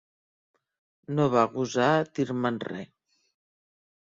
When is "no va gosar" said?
1.19-1.91